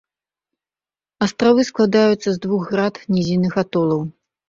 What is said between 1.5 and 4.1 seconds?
складаюцца з двух град нізінных атолаў.